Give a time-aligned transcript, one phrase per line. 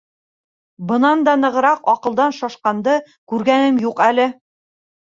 [0.91, 2.99] Бынан да нығыраҡ аҡылдан шашҡанды
[3.35, 4.31] күргән юҡ әле.